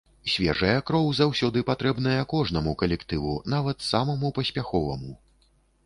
[0.35, 5.13] Свежая кроў заўсёды патрэбная кожнаму калектыву, нават самаму паспяховаму.